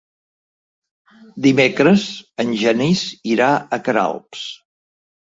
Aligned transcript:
Dimecres 1.45 2.05
en 2.43 2.53
Genís 2.61 3.03
irà 3.33 3.49
a 3.53 3.79
Queralbs. 3.89 4.47